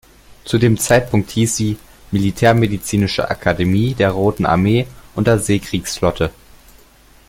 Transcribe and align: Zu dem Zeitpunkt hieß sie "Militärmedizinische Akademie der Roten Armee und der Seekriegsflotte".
Zu 0.45 0.57
dem 0.57 0.79
Zeitpunkt 0.79 1.29
hieß 1.29 1.57
sie 1.57 1.77
"Militärmedizinische 2.09 3.29
Akademie 3.29 3.93
der 3.93 4.09
Roten 4.09 4.47
Armee 4.47 4.87
und 5.13 5.27
der 5.27 5.37
Seekriegsflotte". 5.37 6.31